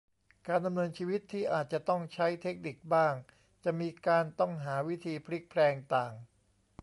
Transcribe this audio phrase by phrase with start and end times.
[0.47, 3.13] การดำเนินชีวิตที่อาจจะต้องใช้เทคนิคบ้าง
[3.63, 6.13] จะมีการต้องหาวิธีพลิกแพลงต่าง